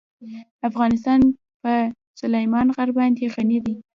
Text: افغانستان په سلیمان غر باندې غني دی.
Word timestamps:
افغانستان 0.69 1.19
په 1.61 1.73
سلیمان 2.21 2.67
غر 2.75 2.89
باندې 2.97 3.31
غني 3.35 3.59
دی. 3.65 3.75